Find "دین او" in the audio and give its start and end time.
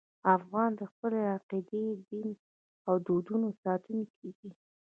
2.09-2.95